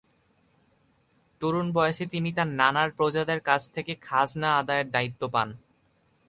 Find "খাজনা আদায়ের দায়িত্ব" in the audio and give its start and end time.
4.01-5.21